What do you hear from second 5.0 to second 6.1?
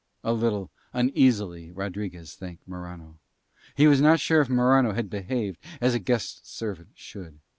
behaved as a